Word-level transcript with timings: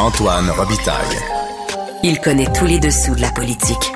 Antoine 0.00 0.48
Robitaille. 0.52 1.18
Il 2.02 2.20
connaît 2.20 2.50
tous 2.58 2.64
les 2.64 2.78
dessous 2.78 3.14
de 3.14 3.20
la 3.20 3.30
politique. 3.32 3.92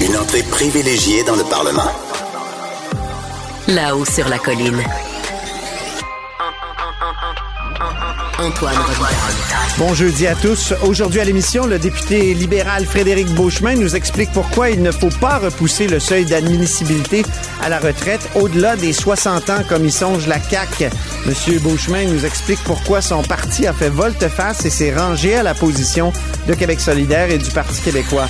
Une 0.00 0.16
entrée 0.16 0.42
privilégiée 0.42 1.22
dans 1.22 1.36
le 1.36 1.44
Parlement. 1.44 1.92
Là-haut 3.68 4.04
sur 4.04 4.28
la 4.28 4.38
colline. 4.40 4.82
Antoine 8.40 8.76
Robitaille. 8.76 9.56
Bon 9.78 9.94
jeudi 9.94 10.26
à 10.26 10.34
tous. 10.34 10.72
Aujourd'hui 10.82 11.20
à 11.20 11.24
l'émission, 11.24 11.66
le 11.66 11.78
député 11.78 12.34
libéral 12.34 12.84
Frédéric 12.86 13.28
Beauchemin 13.34 13.76
nous 13.76 13.94
explique 13.94 14.32
pourquoi 14.32 14.70
il 14.70 14.82
ne 14.82 14.90
faut 14.90 15.10
pas 15.20 15.38
repousser 15.38 15.86
le 15.86 16.00
seuil 16.00 16.24
d'admissibilité 16.24 17.24
à 17.66 17.68
la 17.68 17.80
retraite 17.80 18.30
au-delà 18.36 18.76
des 18.76 18.92
60 18.92 19.50
ans 19.50 19.62
comme 19.68 19.84
y 19.84 19.90
songe 19.90 20.28
la 20.28 20.40
CAQ. 20.40 20.88
Monsieur 21.26 21.58
Beauchemin 21.58 22.04
nous 22.04 22.24
explique 22.24 22.62
pourquoi 22.62 23.00
son 23.00 23.22
parti 23.22 23.66
a 23.66 23.72
fait 23.72 23.88
volte-face 23.88 24.64
et 24.64 24.70
s'est 24.70 24.94
rangé 24.94 25.34
à 25.34 25.42
la 25.42 25.52
position 25.52 26.12
de 26.46 26.54
Québec 26.54 26.78
solidaire 26.78 27.28
et 27.28 27.38
du 27.38 27.50
Parti 27.50 27.80
québécois. 27.80 28.28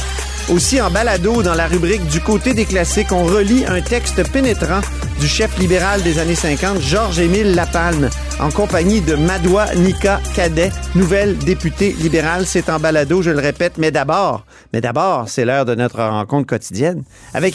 Aussi 0.48 0.80
en 0.80 0.90
balado 0.90 1.42
dans 1.42 1.52
la 1.54 1.66
rubrique 1.66 2.06
du 2.06 2.22
côté 2.22 2.54
des 2.54 2.64
classiques, 2.64 3.12
on 3.12 3.24
relit 3.24 3.66
un 3.66 3.82
texte 3.82 4.26
pénétrant 4.32 4.80
du 5.20 5.28
chef 5.28 5.58
libéral 5.58 6.02
des 6.02 6.18
années 6.18 6.34
50, 6.34 6.80
Georges-Émile 6.80 7.54
Lapalme, 7.54 8.08
en 8.40 8.50
compagnie 8.50 9.02
de 9.02 9.16
Madoua 9.16 9.74
Nika 9.74 10.18
Cadet, 10.34 10.72
nouvelle 10.94 11.36
députée 11.36 11.92
libérale. 12.00 12.46
C'est 12.46 12.70
en 12.70 12.80
balado, 12.80 13.20
je 13.20 13.32
le 13.32 13.40
répète, 13.40 13.74
mais 13.76 13.90
d'abord, 13.90 14.46
mais 14.72 14.80
d'abord, 14.80 15.28
c'est 15.28 15.44
l'heure 15.44 15.66
de 15.66 15.74
notre 15.74 16.02
rencontre 16.02 16.46
quotidienne 16.46 17.02
avec 17.34 17.54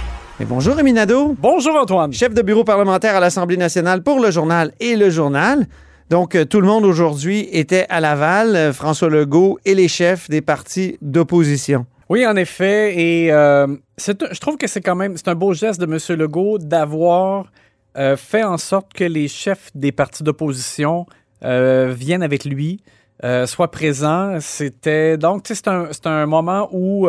Et 0.41 0.45
bonjour 0.45 0.75
Rémi 0.75 0.91
Nadeau, 0.91 1.35
Bonjour, 1.39 1.75
Antoine. 1.75 2.11
chef 2.13 2.33
de 2.33 2.41
bureau 2.41 2.63
parlementaire 2.63 3.15
à 3.15 3.19
l'Assemblée 3.19 3.57
nationale 3.57 4.01
pour 4.01 4.19
le 4.19 4.31
journal 4.31 4.71
et 4.79 4.95
le 4.95 5.11
journal. 5.11 5.67
Donc, 6.09 6.33
euh, 6.33 6.45
tout 6.45 6.59
le 6.59 6.65
monde 6.65 6.83
aujourd'hui 6.83 7.47
était 7.51 7.85
à 7.89 7.99
Laval, 7.99 8.55
euh, 8.55 8.73
François 8.73 9.07
Legault 9.07 9.59
et 9.65 9.75
les 9.75 9.87
chefs 9.87 10.31
des 10.31 10.41
partis 10.41 10.97
d'opposition. 10.99 11.85
Oui, 12.09 12.25
en 12.25 12.35
effet. 12.37 12.99
Et 12.99 13.31
euh, 13.31 13.67
je 13.99 14.39
trouve 14.39 14.57
que 14.57 14.65
c'est 14.65 14.81
quand 14.81 14.95
même 14.95 15.15
c'est 15.15 15.27
un 15.27 15.35
beau 15.35 15.53
geste 15.53 15.79
de 15.79 15.85
M. 15.85 15.99
Legault 16.19 16.57
d'avoir 16.57 17.45
euh, 17.95 18.17
fait 18.17 18.43
en 18.43 18.57
sorte 18.57 18.93
que 18.93 19.03
les 19.03 19.27
chefs 19.27 19.69
des 19.75 19.91
partis 19.91 20.23
d'opposition 20.23 21.05
euh, 21.43 21.93
viennent 21.95 22.23
avec 22.23 22.45
lui, 22.45 22.81
soient 23.45 23.69
présents. 23.69 24.39
C'était 24.39 25.17
donc, 25.17 25.43
tu 25.43 25.53
sais, 25.53 25.61
c'est 25.63 25.69
un, 25.69 25.89
c'est 25.91 26.07
un 26.07 26.25
moment 26.25 26.67
où 26.71 27.07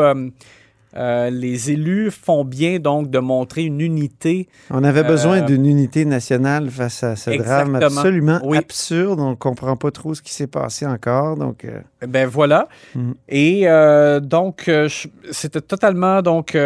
euh, 0.96 1.30
les 1.30 1.70
élus 1.70 2.10
font 2.10 2.44
bien 2.44 2.78
donc 2.78 3.10
de 3.10 3.18
montrer 3.18 3.62
une 3.64 3.80
unité 3.80 4.48
On 4.70 4.84
avait 4.84 5.04
besoin 5.04 5.38
Euh, 5.42 5.46
d'une 5.46 5.64
unité 5.66 6.04
nationale 6.04 6.68
face 6.70 7.02
à 7.02 7.16
ce 7.16 7.30
drame 7.30 7.76
absolument 7.76 8.40
Oui. 8.44 8.58
absurde. 8.58 9.18
On 9.20 9.30
ne 9.30 9.34
comprend 9.34 9.76
pas 9.76 9.90
trop 9.90 10.14
ce 10.14 10.20
qui 10.22 10.32
s'est 10.34 10.46
passé 10.46 10.84
encore. 10.86 11.36
Donc, 11.36 11.64
euh, 11.64 11.80
Ben 12.06 12.26
voilà. 12.28 12.68
Mhm. 12.94 13.14
Et 13.28 13.66
donc, 14.22 14.70
c'était 15.30 15.60
totalement 15.60 16.20
donc 16.22 16.56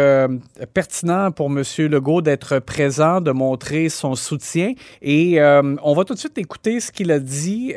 pertinent 0.73 1.31
pour 1.31 1.47
M. 1.47 1.63
Legault 1.89 2.21
d'être 2.21 2.59
présent, 2.59 3.21
de 3.21 3.31
montrer 3.31 3.89
son 3.89 4.15
soutien. 4.15 4.73
Et 5.01 5.39
on 5.41 5.93
va 5.93 6.03
tout 6.03 6.13
de 6.13 6.19
suite 6.19 6.37
écouter 6.37 6.79
ce 6.79 6.91
qu'il 6.91 7.11
a 7.11 7.19
dit. 7.19 7.73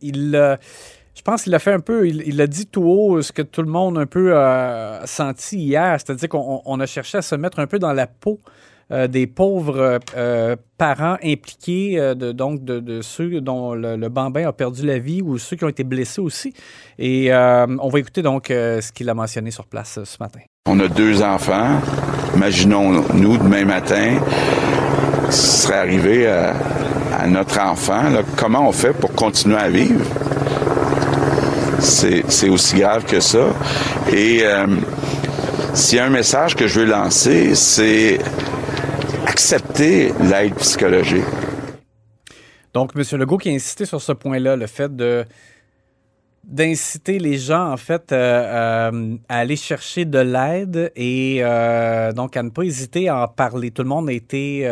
Il, 0.00 0.58
je 1.18 1.22
pense 1.22 1.42
qu'il 1.42 1.54
a 1.54 1.58
fait 1.58 1.72
un 1.72 1.80
peu, 1.80 2.06
il, 2.06 2.40
a 2.40 2.46
dit 2.46 2.66
tout 2.66 2.84
haut 2.84 3.20
ce 3.22 3.32
que 3.32 3.42
tout 3.42 3.62
le 3.62 3.68
monde 3.68 3.98
un 3.98 4.06
peu 4.06 4.36
a 4.36 5.02
senti 5.04 5.58
hier, 5.58 5.98
c'est-à-dire 5.98 6.28
qu'on 6.28 6.62
on 6.64 6.78
a 6.78 6.86
cherché 6.86 7.18
à 7.18 7.22
se 7.22 7.34
mettre 7.34 7.58
un 7.58 7.66
peu 7.66 7.80
dans 7.80 7.92
la 7.92 8.06
peau 8.06 8.38
euh, 8.92 9.08
des 9.08 9.26
pauvres 9.26 9.98
euh, 10.16 10.56
parents 10.78 11.16
impliqués, 11.22 11.98
euh, 11.98 12.14
de, 12.14 12.30
donc 12.30 12.64
de, 12.64 13.02
ceux 13.02 13.40
dont 13.40 13.74
le, 13.74 14.08
bambin 14.08 14.46
a 14.46 14.52
perdu 14.52 14.86
la 14.86 14.98
vie 15.00 15.20
ou 15.20 15.38
ceux 15.38 15.56
qui 15.56 15.64
ont 15.64 15.68
été 15.68 15.82
blessés 15.82 16.20
aussi. 16.20 16.54
Et 17.00 17.32
euh, 17.32 17.66
on 17.80 17.88
va 17.88 17.98
écouter 17.98 18.22
donc 18.22 18.50
euh, 18.50 18.80
ce 18.80 18.92
qu'il 18.92 19.10
a 19.10 19.14
mentionné 19.14 19.50
sur 19.50 19.66
place 19.66 19.98
euh, 19.98 20.04
ce 20.04 20.16
matin. 20.20 20.40
On 20.66 20.78
a 20.78 20.86
deux 20.86 21.20
enfants. 21.20 21.80
Imaginons-nous 22.36 23.38
demain 23.38 23.64
matin, 23.64 24.20
ce 25.30 25.62
serait 25.62 25.78
arrivé 25.78 26.28
à, 26.28 27.26
notre 27.26 27.60
enfant. 27.60 28.04
comment 28.36 28.68
on 28.68 28.72
fait 28.72 28.92
pour 28.92 29.12
continuer 29.12 29.56
à 29.56 29.68
vivre? 29.68 30.04
C'est 31.78 32.48
aussi 32.48 32.76
grave 32.76 33.04
que 33.04 33.20
ça. 33.20 33.48
Et 34.12 34.40
euh, 34.42 34.66
s'il 35.74 35.98
y 35.98 36.00
a 36.00 36.06
un 36.06 36.10
message 36.10 36.54
que 36.56 36.66
je 36.66 36.80
veux 36.80 36.86
lancer, 36.86 37.54
c'est 37.54 38.18
accepter 39.26 40.12
l'aide 40.20 40.54
psychologique. 40.56 41.24
Donc, 42.74 42.92
M. 42.94 43.02
Legault 43.18 43.38
qui 43.38 43.48
a 43.48 43.52
insisté 43.52 43.84
sur 43.84 44.00
ce 44.00 44.12
point-là, 44.12 44.56
le 44.56 44.66
fait 44.66 44.94
de 44.94 45.24
d'inciter 46.48 47.18
les 47.18 47.36
gens, 47.36 47.70
en 47.70 47.76
fait, 47.76 48.10
euh, 48.10 48.16
euh, 48.16 49.16
à 49.28 49.38
aller 49.38 49.56
chercher 49.56 50.06
de 50.06 50.18
l'aide 50.18 50.90
et 50.96 51.40
euh, 51.42 52.12
donc 52.12 52.38
à 52.38 52.42
ne 52.42 52.48
pas 52.48 52.62
hésiter 52.62 53.08
à 53.08 53.24
en 53.24 53.28
parler. 53.28 53.70
Tout 53.70 53.82
le 53.82 53.88
monde 53.88 54.08
a 54.08 54.12
été 54.12 54.68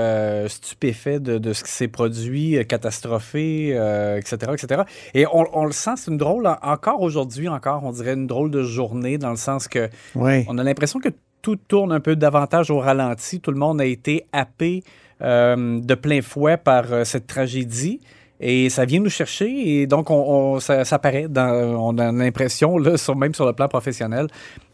stupéfait 0.48 1.20
de, 1.20 1.36
de 1.36 1.52
ce 1.52 1.62
qui 1.62 1.70
s'est 1.70 1.88
produit, 1.88 2.58
catastrophé, 2.66 3.68
etc., 4.16 4.52
etc. 4.54 4.82
Et 5.12 5.26
on, 5.26 5.44
on 5.52 5.66
le 5.66 5.72
sent, 5.72 5.92
c'est 5.96 6.10
une 6.10 6.16
drôle, 6.16 6.48
encore 6.62 7.02
aujourd'hui, 7.02 7.48
encore, 7.48 7.84
on 7.84 7.92
dirait 7.92 8.14
une 8.14 8.26
drôle 8.26 8.50
de 8.50 8.62
journée, 8.62 9.18
dans 9.18 9.30
le 9.30 9.36
sens 9.36 9.68
que 9.68 9.90
oui. 10.14 10.44
on 10.48 10.56
a 10.56 10.64
l'impression 10.64 10.98
que 10.98 11.10
tout 11.42 11.56
tourne 11.56 11.92
un 11.92 12.00
peu 12.00 12.16
davantage 12.16 12.70
au 12.70 12.78
ralenti. 12.78 13.40
Tout 13.40 13.50
le 13.52 13.58
monde 13.58 13.80
a 13.82 13.84
été 13.84 14.26
happé 14.32 14.82
de 15.20 15.94
plein 15.94 16.22
fouet 16.22 16.56
par 16.56 16.86
cette 17.04 17.26
tragédie. 17.26 18.00
Et 18.40 18.68
ça 18.68 18.84
vient 18.84 19.00
nous 19.00 19.08
chercher 19.10 19.46
et 19.80 19.86
donc 19.86 20.10
on, 20.10 20.14
on- 20.54 20.60
ça, 20.60 20.84
ça 20.84 20.98
paraît, 20.98 21.26
dans, 21.28 21.48
on 21.48 21.96
a 21.98 22.12
l'impression, 22.12 22.76
là, 22.78 22.96
sur, 22.98 23.16
même 23.16 23.34
sur 23.34 23.46
le 23.46 23.52
plan 23.54 23.68
professionnel, 23.68 24.26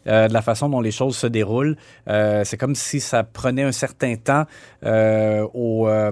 euh, 0.07 0.27
de 0.27 0.33
la 0.33 0.41
façon 0.41 0.67
dont 0.69 0.81
les 0.81 0.91
choses 0.91 1.15
se 1.15 1.27
déroulent. 1.27 1.77
Euh, 2.09 2.43
c'est 2.43 2.57
comme 2.57 2.75
si 2.75 2.99
ça 2.99 3.23
prenait 3.23 3.63
un 3.63 3.71
certain 3.71 4.15
temps 4.15 4.43
euh, 4.85 5.47
aux, 5.53 5.87
euh, 5.87 6.11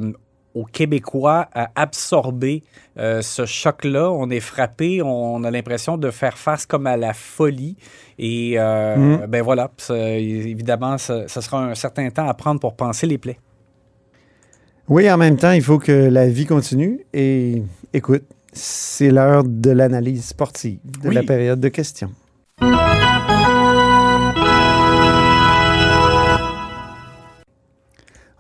aux 0.54 0.64
Québécois 0.66 1.48
à 1.54 1.70
absorber 1.76 2.64
euh, 2.98 3.22
ce 3.22 3.46
choc-là. 3.46 4.10
On 4.12 4.30
est 4.30 4.40
frappé, 4.40 5.02
on 5.02 5.44
a 5.44 5.52
l'impression 5.52 5.98
de 5.98 6.10
faire 6.12 6.38
face 6.38 6.66
comme 6.66 6.88
à 6.88 6.96
la 6.98 7.14
folie. 7.14 7.76
Et 8.18 8.54
euh, 8.58 8.96
Mhm. 8.96 9.28
ben 9.28 9.42
voilà, 9.42 9.72
ça, 9.78 9.98
évidemment, 9.98 10.98
ça, 10.98 11.28
ça 11.28 11.42
sera 11.42 11.64
un 11.66 11.76
certain 11.76 12.10
temps 12.12 12.28
à 12.28 12.34
prendre 12.34 12.60
pour 12.62 12.76
penser 12.76 13.08
les 13.08 13.18
plaies. 13.18 13.40
Oui, 14.88 15.10
en 15.10 15.18
même 15.18 15.38
temps, 15.38 15.52
il 15.52 15.62
faut 15.64 15.80
que 15.80 15.92
la 15.92 16.28
vie 16.28 16.46
continue. 16.46 17.00
Et 17.14 17.62
écoute, 17.94 18.24
c'est 18.54 19.10
l'heure 19.12 19.44
de 19.46 19.72
l'analyse 19.72 20.26
sportive 20.26 20.80
de 20.84 21.10
Oui. 21.10 21.16
la 21.16 21.24
période 21.24 21.60
de 21.60 21.70
questions. 21.70 22.12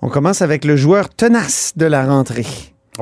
On 0.01 0.09
commence 0.09 0.41
avec 0.41 0.65
le 0.65 0.75
joueur 0.75 1.09
tenace 1.09 1.73
de 1.75 1.85
la 1.85 2.05
rentrée. 2.05 2.45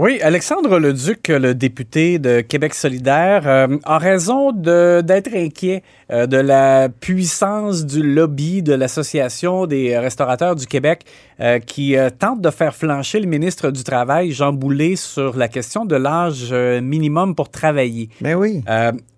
Oui, 0.02 0.22
Alexandre 0.22 0.80
Leduc, 0.80 1.28
le 1.28 1.54
député 1.54 2.20
de 2.20 2.40
Québec 2.40 2.74
solidaire, 2.74 3.42
euh, 3.46 3.78
a 3.84 3.98
raison 3.98 4.54
d'être 4.54 5.36
inquiet 5.36 5.84
euh, 6.10 6.26
de 6.26 6.38
la 6.38 6.88
puissance 6.88 7.86
du 7.86 8.02
lobby 8.02 8.64
de 8.64 8.74
l'Association 8.74 9.66
des 9.66 9.98
restaurateurs 9.98 10.56
du 10.56 10.68
Québec 10.68 11.04
euh, 11.42 11.60
qui 11.60 11.98
euh, 11.98 12.10
tente 12.10 12.40
de 12.40 12.50
faire 12.50 12.74
flancher 12.74 13.20
le 13.20 13.28
ministre 13.28 13.72
du 13.72 13.84
Travail, 13.84 14.32
Jean 14.32 14.54
Boulet, 14.54 14.96
sur 14.96 15.36
la 15.36 15.50
question 15.50 15.84
de 15.84 15.98
l'âge 15.98 16.54
minimum 16.82 17.36
pour 17.36 17.50
travailler. 17.50 18.10
Ben 18.22 18.36
oui. 18.36 18.64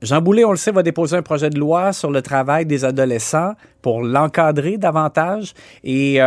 Jean 0.02 0.20
Boulet, 0.20 0.46
on 0.46 0.52
le 0.52 0.58
sait, 0.58 0.72
va 0.72 0.82
déposer 0.82 1.16
un 1.16 1.22
projet 1.22 1.52
de 1.52 1.60
loi 1.60 1.94
sur 1.94 2.10
le 2.10 2.24
travail 2.24 2.66
des 2.66 2.86
adolescents 2.86 3.54
pour 3.84 4.02
l'encadrer 4.02 4.78
davantage. 4.78 5.54
Et 5.84 6.20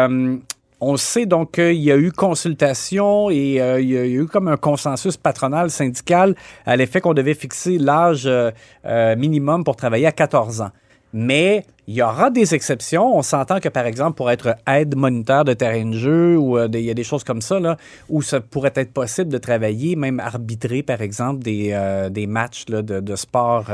on 0.86 0.96
sait 0.96 1.24
donc 1.24 1.52
qu'il 1.52 1.80
y 1.80 1.90
a 1.90 1.96
eu 1.96 2.12
consultation 2.12 3.30
et 3.30 3.60
euh, 3.60 3.80
il 3.80 3.90
y 3.90 3.96
a 3.96 4.04
eu 4.04 4.26
comme 4.26 4.48
un 4.48 4.56
consensus 4.56 5.16
patronal 5.16 5.70
syndical 5.70 6.34
à 6.66 6.76
l'effet 6.76 7.00
qu'on 7.00 7.14
devait 7.14 7.34
fixer 7.34 7.78
l'âge 7.78 8.26
euh, 8.26 8.50
euh, 8.84 9.16
minimum 9.16 9.64
pour 9.64 9.76
travailler 9.76 10.06
à 10.06 10.12
14 10.12 10.60
ans. 10.60 10.70
Mais 11.14 11.64
il 11.86 11.94
y 11.94 12.02
aura 12.02 12.30
des 12.30 12.54
exceptions. 12.54 13.16
On 13.16 13.22
s'entend 13.22 13.60
que, 13.60 13.68
par 13.68 13.86
exemple, 13.86 14.16
pour 14.16 14.30
être 14.30 14.56
aide 14.66 14.96
moniteur 14.96 15.44
de 15.44 15.52
terrain 15.52 15.84
de 15.84 15.96
jeu 15.96 16.36
ou 16.36 16.56
euh, 16.58 16.68
il 16.72 16.80
y 16.80 16.90
a 16.90 16.94
des 16.94 17.04
choses 17.04 17.24
comme 17.24 17.42
ça, 17.42 17.60
là, 17.60 17.76
où 18.08 18.22
ça 18.22 18.40
pourrait 18.40 18.72
être 18.76 18.92
possible 18.92 19.30
de 19.30 19.38
travailler, 19.38 19.96
même 19.96 20.20
arbitrer, 20.20 20.82
par 20.82 21.02
exemple, 21.02 21.42
des, 21.42 21.70
euh, 21.72 22.08
des 22.08 22.26
matchs 22.26 22.64
là, 22.68 22.82
de, 22.82 23.00
de 23.00 23.16
sport 23.16 23.66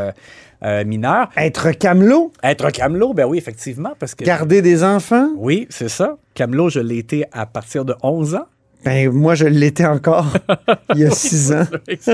euh, 0.62 0.84
mineur. 0.84 1.28
Être 1.36 1.70
camelot, 1.72 2.32
Être 2.42 2.70
camelot, 2.70 3.14
ben 3.14 3.24
oui, 3.26 3.38
effectivement, 3.38 3.92
parce 3.98 4.14
que... 4.14 4.24
garder 4.24 4.60
des 4.60 4.84
enfants, 4.84 5.30
Oui, 5.36 5.66
c'est 5.70 5.88
ça. 5.88 6.16
Camelot, 6.34 6.68
je 6.68 6.80
l'ai 6.80 6.98
été 6.98 7.24
à 7.32 7.46
partir 7.46 7.84
de 7.84 7.94
11 8.02 8.34
ans. 8.34 8.46
ben 8.84 9.10
moi, 9.10 9.34
je 9.34 9.46
l'étais 9.46 9.86
encore 9.86 10.26
il 10.94 11.00
y 11.00 11.04
a 11.04 11.10
six 11.10 11.52
ans. 11.52 11.64
je 11.88 12.10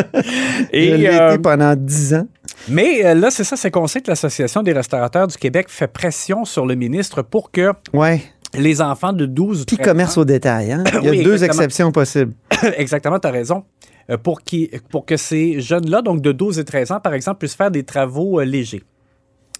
l'ai 0.73 1.07
euh, 1.09 1.31
été 1.31 1.39
pendant 1.43 1.75
dix 1.75 2.15
ans. 2.15 2.27
Mais 2.69 3.05
euh, 3.05 3.15
là, 3.15 3.31
c'est 3.31 3.45
ça, 3.45 3.57
c'est 3.57 3.71
qu'on 3.71 3.87
sait 3.87 4.01
que 4.01 4.11
l'Association 4.11 4.63
des 4.63 4.73
restaurateurs 4.73 5.27
du 5.29 5.37
Québec 5.37 5.67
fait 5.69 5.87
pression 5.89 6.45
sur 6.45 6.67
le 6.67 6.75
ministre 6.75 7.23
pour 7.23 7.51
que 7.51 7.73
Ouais. 7.93 8.23
les 8.55 8.81
enfants 8.81 9.13
de 9.13 9.27
12 9.27 9.63
ou 9.63 9.65
Petit 9.65 9.77
13 9.77 9.87
commerce 9.89 10.19
ans- 10.19 10.23
au 10.23 10.25
détail, 10.25 10.73
hein? 10.73 10.85
Il 11.01 11.05
y 11.05 11.09
a 11.09 11.11
Oui, 11.11 11.23
deux 11.23 11.33
exactement. 11.35 11.63
exceptions 11.63 11.93
possibles. 11.93 12.33
Exactement, 12.77 13.19
tu 13.19 13.29
as 13.29 13.31
raison. 13.31 13.65
Euh, 14.11 14.17
Pour, 14.17 14.43
qui, 14.43 14.71
pour 14.91 15.05
que 15.05 15.17
ces 15.17 15.61
jeunes-là, 15.61 16.01
donc 16.03 16.21
de 16.23 16.33
12 16.33 16.59
et 16.59 16.65
13 16.65 16.93
ans, 16.93 17.01
par 17.01 17.15
exemple, 17.15 17.39
puissent 17.39 17.57
faire 17.57 17.71
des 17.71 17.83
travaux 17.83 18.41
euh, 18.41 18.45
légers. 18.45 18.83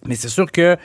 Mais 0.07 0.15
c'est 0.15 0.29
sûr 0.29 0.51
que 0.53 0.77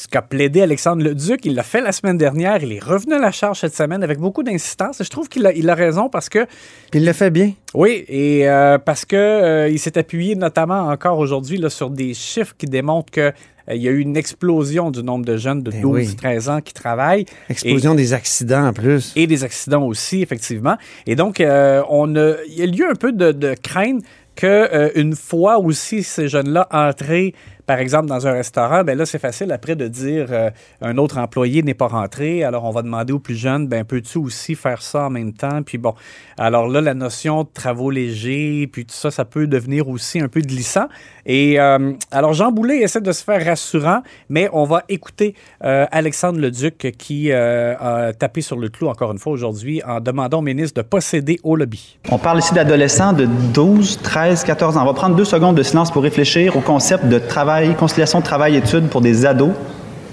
ce 0.00 0.08
qu'a 0.08 0.22
plaidé 0.22 0.62
Alexandre 0.62 1.04
Leduc, 1.04 1.44
il 1.44 1.54
l'a 1.54 1.62
fait 1.62 1.82
la 1.82 1.92
semaine 1.92 2.16
dernière, 2.16 2.62
il 2.62 2.72
est 2.72 2.82
revenu 2.82 3.12
à 3.12 3.18
la 3.18 3.32
charge 3.32 3.60
cette 3.60 3.76
semaine 3.76 4.02
avec 4.02 4.18
beaucoup 4.18 4.42
d'insistance. 4.42 4.98
Et 5.02 5.04
je 5.04 5.10
trouve 5.10 5.28
qu'il 5.28 5.46
a, 5.46 5.52
il 5.52 5.68
a 5.68 5.74
raison 5.74 6.08
parce 6.08 6.30
que, 6.30 6.46
Puis 6.90 7.00
il 7.00 7.04
le 7.04 7.12
fait 7.12 7.30
bien. 7.30 7.52
oui, 7.74 8.06
et 8.08 8.48
euh, 8.48 8.78
parce 8.78 9.04
que 9.04 9.16
euh, 9.16 9.68
il 9.68 9.78
s'est 9.78 9.98
appuyé 9.98 10.36
notamment 10.36 10.88
encore 10.88 11.18
aujourd'hui 11.18 11.60
sur 11.68 11.90
des 11.90 12.14
chiffres 12.14 12.54
qui 12.56 12.64
démontrent 12.64 13.10
que 13.10 13.20
euh, 13.68 13.74
il 13.74 13.82
y 13.82 13.88
a 13.88 13.90
eu 13.90 13.98
une 13.98 14.16
explosion 14.16 14.90
du 14.90 15.02
nombre 15.02 15.26
de 15.26 15.36
jeunes 15.36 15.62
de 15.62 15.70
Ben 15.70 15.82
12 15.82 15.92
oui. 15.92 16.16
13 16.16 16.48
ans 16.48 16.60
qui 16.62 16.72
travaillent. 16.72 17.26
Explosion 17.50 17.94
des 17.94 18.14
accidents 18.14 18.68
en 18.68 18.72
plus. 18.72 19.12
Et 19.16 19.26
des 19.26 19.44
accidents 19.44 19.82
aussi, 19.82 20.22
effectivement. 20.22 20.76
Et 21.06 21.14
donc, 21.14 21.40
euh, 21.40 21.82
on 21.90 22.16
a, 22.16 22.36
il 22.48 22.54
y 22.54 22.62
a 22.62 22.66
lieu 22.66 22.88
un 22.90 22.94
peu 22.94 23.12
de, 23.12 23.32
de 23.32 23.54
craindre 23.62 24.00
que 24.36 24.46
euh, 24.46 24.90
une 24.94 25.14
fois 25.14 25.58
aussi 25.58 26.02
ces 26.02 26.28
jeunes-là 26.28 26.66
entrés, 26.70 27.34
par 27.70 27.78
exemple, 27.78 28.06
dans 28.06 28.26
un 28.26 28.32
restaurant, 28.32 28.82
ben 28.82 28.98
là, 28.98 29.06
c'est 29.06 29.20
facile 29.20 29.52
après 29.52 29.76
de 29.76 29.86
dire 29.86 30.26
euh, 30.30 30.50
un 30.82 30.98
autre 30.98 31.18
employé 31.18 31.62
n'est 31.62 31.72
pas 31.72 31.86
rentré. 31.86 32.42
Alors, 32.42 32.64
on 32.64 32.72
va 32.72 32.82
demander 32.82 33.12
aux 33.12 33.20
plus 33.20 33.36
jeunes, 33.36 33.68
ben 33.68 33.84
peux-tu 33.84 34.18
aussi 34.18 34.56
faire 34.56 34.82
ça 34.82 35.06
en 35.06 35.10
même 35.10 35.32
temps? 35.32 35.62
Puis 35.62 35.78
bon, 35.78 35.94
alors 36.36 36.66
là, 36.66 36.80
la 36.80 36.94
notion 36.94 37.44
de 37.44 37.48
travaux 37.54 37.92
légers, 37.92 38.68
puis 38.72 38.86
tout 38.86 38.94
ça, 38.96 39.12
ça 39.12 39.24
peut 39.24 39.46
devenir 39.46 39.88
aussi 39.88 40.18
un 40.18 40.26
peu 40.26 40.40
glissant. 40.40 40.86
Et 41.26 41.60
euh, 41.60 41.92
alors, 42.10 42.32
Jean 42.32 42.50
Boulet 42.50 42.78
essaie 42.78 43.00
de 43.00 43.12
se 43.12 43.22
faire 43.22 43.44
rassurant, 43.44 44.02
mais 44.28 44.48
on 44.52 44.64
va 44.64 44.82
écouter 44.88 45.36
euh, 45.62 45.86
Alexandre 45.92 46.40
Leduc 46.40 46.96
qui 46.98 47.30
a 47.30 48.12
tapé 48.18 48.40
sur 48.40 48.56
le 48.56 48.68
clou 48.68 48.88
encore 48.88 49.12
une 49.12 49.18
fois 49.20 49.32
aujourd'hui 49.32 49.80
en 49.86 50.00
demandant 50.00 50.38
au 50.38 50.42
ministre 50.42 50.82
de 50.82 50.84
posséder 50.84 51.38
au 51.44 51.54
lobby. 51.54 51.98
On 52.10 52.18
parle 52.18 52.40
ici 52.40 52.52
d'adolescents 52.52 53.12
de 53.12 53.28
12, 53.54 54.00
13, 54.02 54.42
14 54.42 54.76
ans. 54.76 54.82
On 54.82 54.86
va 54.86 54.94
prendre 54.94 55.14
deux 55.14 55.24
secondes 55.24 55.54
de 55.54 55.62
silence 55.62 55.92
pour 55.92 56.02
réfléchir 56.02 56.56
au 56.56 56.60
concept 56.60 57.06
de 57.06 57.20
travail, 57.20 57.59
conciliation 57.68 58.20
travail-études 58.20 58.88
pour 58.88 59.00
des 59.00 59.24
ados 59.26 59.52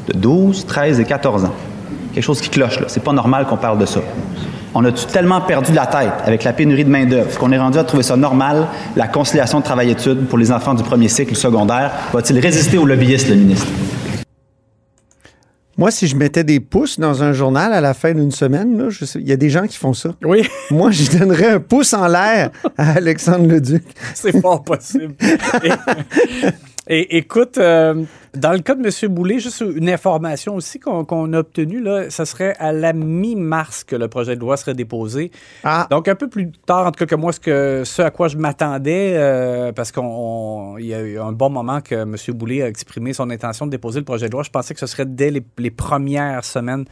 de 0.07 0.13
12, 0.13 0.65
13 0.65 0.99
et 0.99 1.03
14 1.05 1.45
ans. 1.45 1.53
Quelque 2.13 2.23
chose 2.23 2.41
qui 2.41 2.49
cloche, 2.49 2.79
là. 2.79 2.85
C'est 2.87 3.03
pas 3.03 3.13
normal 3.13 3.45
qu'on 3.47 3.57
parle 3.57 3.77
de 3.79 3.85
ça. 3.85 3.99
On 4.73 4.83
a 4.85 4.91
tellement 4.91 5.41
perdu 5.41 5.71
la 5.73 5.85
tête 5.87 6.11
avec 6.25 6.43
la 6.43 6.53
pénurie 6.53 6.83
de 6.85 6.89
main-d'œuvre 6.89 7.37
qu'on 7.37 7.51
est 7.51 7.57
rendu 7.57 7.77
à 7.77 7.83
trouver 7.83 8.03
ça 8.03 8.15
normal, 8.15 8.67
la 8.95 9.07
conciliation 9.07 9.59
de 9.59 9.63
travail-études 9.63 10.27
pour 10.27 10.37
les 10.37 10.51
enfants 10.51 10.73
du 10.75 10.83
premier 10.83 11.07
cycle 11.07 11.35
secondaire? 11.35 11.91
Va-t-il 12.13 12.39
résister 12.39 12.77
aux 12.77 12.85
lobbyistes, 12.85 13.29
le 13.29 13.35
ministre? 13.35 13.65
Moi, 15.79 15.91
si 15.91 16.07
je 16.07 16.15
mettais 16.15 16.43
des 16.43 16.59
pouces 16.59 16.99
dans 16.99 17.21
un 17.21 17.33
journal 17.33 17.71
à 17.71 17.81
la 17.81 17.93
fin 17.93 18.11
d'une 18.13 18.31
semaine, 18.31 18.77
là, 18.79 18.85
je 18.89 19.05
sais- 19.05 19.19
il 19.19 19.27
y 19.27 19.31
a 19.31 19.35
des 19.37 19.51
gens 19.51 19.67
qui 19.67 19.77
font 19.77 19.93
ça. 19.93 20.09
Oui, 20.23 20.47
Moi, 20.71 20.89
je 20.89 21.15
donnerais 21.17 21.49
un 21.51 21.59
pouce 21.59 21.93
en 21.93 22.07
l'air 22.07 22.49
à 22.79 22.93
Alexandre 22.93 23.47
Leduc. 23.47 23.83
c'est 24.15 24.39
fort 24.41 24.63
possible. 24.63 25.13
Et, 26.89 27.17
écoute, 27.17 27.57
euh, 27.57 28.03
dans 28.33 28.51
le 28.51 28.59
cas 28.59 28.75
de 28.75 28.81
M. 28.81 29.13
Boulet, 29.13 29.39
juste 29.39 29.61
une 29.61 29.89
information 29.89 30.55
aussi 30.55 30.79
qu'on 30.79 31.33
a 31.33 31.39
obtenue, 31.39 31.81
là, 31.81 32.09
ça 32.09 32.25
serait 32.25 32.55
à 32.59 32.71
la 32.71 32.93
mi-mars 32.93 33.83
que 33.83 33.95
le 33.95 34.07
projet 34.07 34.35
de 34.35 34.41
loi 34.41 34.55
serait 34.55 34.73
déposé. 34.73 35.31
Ah, 35.63 35.87
Donc, 35.91 36.07
un 36.07 36.15
peu 36.15 36.29
plus 36.29 36.51
tard, 36.65 36.87
en 36.87 36.91
tout 36.91 36.99
cas, 36.99 37.05
que 37.05 37.15
moi, 37.15 37.33
ce, 37.33 37.39
que, 37.39 37.83
ce 37.83 38.01
à 38.01 38.09
quoi 38.09 38.29
je 38.29 38.37
m'attendais, 38.37 39.13
euh, 39.15 39.73
parce 39.73 39.91
qu'il 39.91 40.85
y 40.85 40.93
a 40.93 41.01
eu 41.01 41.19
un 41.19 41.33
bon 41.33 41.49
moment 41.49 41.81
que 41.81 41.95
M. 41.95 42.15
Boulay 42.29 42.61
a 42.61 42.67
exprimé 42.67 43.11
son 43.11 43.29
intention 43.29 43.65
de 43.65 43.71
déposer 43.71 43.99
le 43.99 44.05
projet 44.05 44.27
de 44.27 44.31
loi. 44.31 44.43
Je 44.43 44.51
pensais 44.51 44.73
que 44.73 44.79
ce 44.79 44.87
serait 44.87 45.05
dès 45.05 45.31
les, 45.31 45.43
les 45.57 45.71
premières 45.71 46.45
semaines 46.45 46.85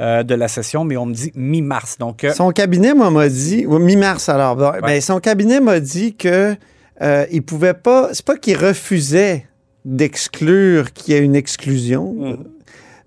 euh, 0.00 0.22
de 0.24 0.34
la 0.34 0.48
session, 0.48 0.84
mais 0.84 0.96
on 0.98 1.06
me 1.06 1.14
dit 1.14 1.32
mi-mars. 1.34 1.96
Donc, 1.98 2.26
son 2.34 2.50
cabinet 2.50 2.92
moi, 2.92 3.10
m'a 3.10 3.28
dit, 3.28 3.66
mi-mars 3.66 4.28
alors, 4.28 4.56
ben, 4.56 5.00
son 5.00 5.20
cabinet 5.20 5.60
m'a 5.60 5.80
dit 5.80 6.16
que 6.16 6.54
euh, 7.02 7.26
il 7.30 7.42
pouvait 7.42 7.74
pas, 7.74 8.10
c'est 8.12 8.24
pas 8.24 8.36
qu'il 8.36 8.56
refusait 8.56 9.46
d'exclure 9.84 10.92
qu'il 10.92 11.14
y 11.14 11.16
ait 11.16 11.20
une 11.20 11.36
exclusion, 11.36 12.12
Mm. 12.12 12.44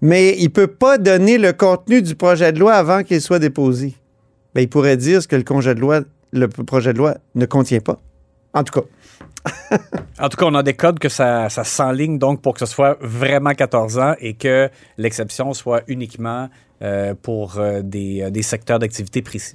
mais 0.02 0.36
il 0.40 0.50
peut 0.50 0.68
pas 0.68 0.98
donner 0.98 1.38
le 1.38 1.54
contenu 1.54 2.02
du 2.02 2.16
projet 2.16 2.52
de 2.52 2.60
loi 2.60 2.74
avant 2.74 3.04
qu'il 3.04 3.22
soit 3.22 3.40
déposé. 3.40 3.96
Ben, 4.56 4.62
il 4.62 4.70
pourrait 4.70 4.98
dire 4.98 5.22
ce 5.22 5.28
que 5.28 5.36
le 5.36 5.44
projet 5.44 5.76
de 5.76 5.80
loi, 5.80 6.02
le 6.32 6.48
projet 6.48 6.94
de 6.94 6.98
loi 6.98 7.16
ne 7.36 7.46
contient 7.46 7.80
pas. 7.80 8.00
En 8.54 8.64
tout 8.64 8.82
cas, 8.82 8.88
en 10.20 10.30
tout 10.30 10.38
cas, 10.38 10.46
on 10.46 10.56
a 10.56 10.64
des 10.64 10.74
codes 10.74 11.00
que 11.00 11.10
ça, 11.10 11.50
ça 11.50 11.64
s'enligne 11.64 12.18
donc 12.18 12.42
pour 12.42 12.54
que 12.54 12.60
ce 12.60 12.66
soit 12.66 12.98
vraiment 13.02 13.52
14 13.52 13.98
ans 14.00 14.16
et 14.20 14.34
que 14.34 14.70
l'exception 14.98 15.54
soit 15.54 15.84
uniquement 15.88 16.50
euh, 16.82 17.14
pour 17.20 17.60
euh, 17.60 17.82
des, 17.84 18.24
euh, 18.24 18.30
des 18.30 18.42
secteurs 18.42 18.80
d'activité 18.80 19.22
précis. 19.22 19.54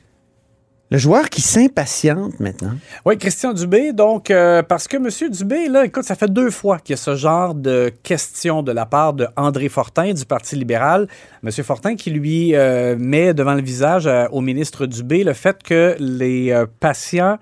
Le 0.91 0.99
joueur 0.99 1.29
qui 1.29 1.43
s'impatiente 1.43 2.39
maintenant. 2.39 2.75
Oui, 3.05 3.19
Christian 3.19 3.53
Dubé, 3.53 3.93
donc, 3.93 4.31
euh, 4.31 4.63
parce 4.63 4.87
que 4.87 4.97
M. 4.97 5.31
Dubé, 5.31 5.69
là, 5.69 5.85
écoute, 5.85 6.05
ça 6.05 6.15
fait 6.15 6.33
deux 6.33 6.51
fois 6.51 6.79
qu'il 6.79 6.93
y 6.93 6.95
a 6.95 6.97
ce 6.97 7.17
genre 7.17 7.55
de 7.55 7.93
questions 8.03 8.63
de 8.63 8.71
la 8.71 8.87
part 8.87 9.13
de 9.13 9.27
André 9.37 9.69
Fortin 9.69 10.13
du 10.13 10.25
Parti 10.25 10.55
libéral. 10.55 11.09
M. 11.45 11.51
Fortin 11.51 11.97
qui 11.97 12.11
lui 12.11 12.55
euh, 12.55 12.97
met 12.99 13.35
devant 13.35 13.55
le 13.55 13.63
visage 13.63 14.07
euh, 14.07 14.27
au 14.31 14.41
ministre 14.41 14.87
Dubé 14.87 15.25
le 15.25 15.33
fait 15.33 15.61
que 15.63 15.97
les 15.99 16.55
patients 16.81 17.39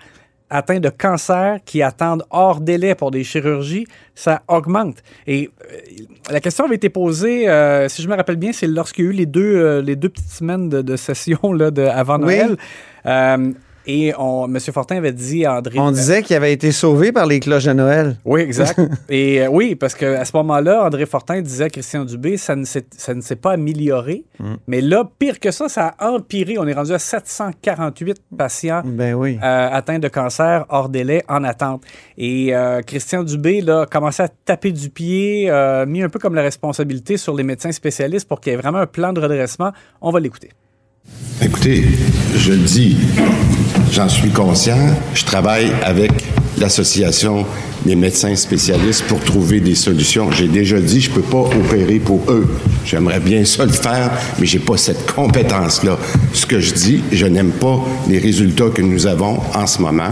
atteints 0.54 0.80
de 0.80 0.88
cancer 0.88 1.58
qui 1.64 1.82
attendent 1.82 2.24
hors 2.30 2.60
délai 2.60 2.94
pour 2.94 3.10
des 3.10 3.24
chirurgies, 3.24 3.86
ça 4.14 4.42
augmente. 4.46 5.02
Et 5.26 5.50
euh, 5.70 5.76
la 6.30 6.40
question 6.40 6.64
avait 6.64 6.76
été 6.76 6.88
posée, 6.88 7.48
euh, 7.48 7.88
si 7.88 8.02
je 8.02 8.08
me 8.08 8.14
rappelle 8.14 8.36
bien, 8.36 8.52
c'est 8.52 8.68
lorsqu'il 8.68 9.04
y 9.04 9.08
a 9.08 9.10
eu 9.10 9.14
les 9.14 9.26
deux, 9.26 9.56
euh, 9.56 9.82
les 9.82 9.96
deux 9.96 10.08
petites 10.08 10.30
semaines 10.30 10.68
de, 10.68 10.80
de 10.80 10.96
session 10.96 11.52
là, 11.52 11.70
de, 11.70 11.82
avant 11.82 12.18
Oui. 12.18 12.36
Noël. 12.36 12.56
Euh, 13.06 13.52
et 13.86 14.12
on, 14.18 14.46
M. 14.46 14.58
Fortin 14.60 14.96
avait 14.96 15.12
dit 15.12 15.44
à 15.44 15.56
André. 15.58 15.78
On 15.78 15.90
disait 15.90 16.22
qu'il 16.22 16.34
avait 16.36 16.52
été 16.52 16.72
sauvé 16.72 17.12
par 17.12 17.26
les 17.26 17.40
cloches 17.40 17.64
de 17.64 17.72
Noël. 17.72 18.16
Oui, 18.24 18.40
exact. 18.40 18.80
Et 19.08 19.42
euh, 19.42 19.48
oui, 19.50 19.74
parce 19.74 19.94
qu'à 19.94 20.24
ce 20.24 20.34
moment-là, 20.36 20.84
André 20.84 21.06
Fortin 21.06 21.40
disait 21.42 21.64
à 21.64 21.70
Christian 21.70 22.04
Dubé, 22.04 22.36
ça 22.36 22.56
ne 22.56 22.64
s'est, 22.64 22.86
ça 22.96 23.14
ne 23.14 23.20
s'est 23.20 23.36
pas 23.36 23.52
amélioré. 23.52 24.24
Mais 24.66 24.80
là, 24.80 25.08
pire 25.18 25.38
que 25.40 25.50
ça, 25.50 25.68
ça 25.68 25.94
a 25.98 26.10
empiré. 26.10 26.56
On 26.58 26.66
est 26.66 26.72
rendu 26.72 26.92
à 26.92 26.98
748 26.98 28.16
patients 28.36 28.82
Ben 28.84 29.14
oui. 29.14 29.38
euh, 29.42 29.68
atteints 29.72 29.98
de 29.98 30.08
cancer 30.08 30.64
hors 30.68 30.88
délai 30.88 31.22
en 31.28 31.44
attente. 31.44 31.82
Et 32.16 32.54
euh, 32.54 32.80
Christian 32.82 33.22
Dubé 33.22 33.60
là, 33.60 33.82
a 33.82 33.86
commencé 33.86 34.22
à 34.22 34.28
taper 34.28 34.72
du 34.72 34.90
pied, 34.90 35.50
euh, 35.50 35.86
mis 35.86 36.02
un 36.02 36.08
peu 36.08 36.18
comme 36.18 36.34
la 36.34 36.42
responsabilité 36.42 37.16
sur 37.16 37.34
les 37.34 37.42
médecins 37.42 37.72
spécialistes 37.72 38.28
pour 38.28 38.40
qu'il 38.40 38.52
y 38.52 38.54
ait 38.54 38.58
vraiment 38.58 38.78
un 38.78 38.86
plan 38.86 39.12
de 39.12 39.20
redressement. 39.20 39.72
On 40.00 40.10
va 40.10 40.20
l'écouter. 40.20 40.50
Écoutez, 41.42 41.84
je 42.36 42.52
le 42.52 42.58
dis, 42.58 42.96
j'en 43.94 44.08
suis 44.08 44.30
conscient. 44.30 44.76
Je 45.14 45.24
travaille 45.24 45.70
avec 45.84 46.10
l'Association 46.58 47.46
des 47.86 47.94
médecins 47.94 48.34
spécialistes 48.34 49.04
pour 49.04 49.20
trouver 49.20 49.60
des 49.60 49.76
solutions. 49.76 50.32
J'ai 50.32 50.48
déjà 50.48 50.80
dit, 50.80 51.00
je 51.00 51.10
peux 51.10 51.22
pas 51.22 51.42
opérer 51.42 52.00
pour 52.00 52.20
eux. 52.28 52.48
J'aimerais 52.84 53.20
bien 53.20 53.44
ça 53.44 53.64
le 53.64 53.72
faire, 53.72 54.10
mais 54.40 54.46
j'ai 54.46 54.58
pas 54.58 54.76
cette 54.76 55.12
compétence-là. 55.12 55.96
Ce 56.32 56.44
que 56.44 56.58
je 56.58 56.74
dis, 56.74 57.04
je 57.12 57.26
n'aime 57.26 57.52
pas 57.52 57.84
les 58.08 58.18
résultats 58.18 58.70
que 58.74 58.82
nous 58.82 59.06
avons 59.06 59.38
en 59.54 59.66
ce 59.66 59.80
moment 59.80 60.10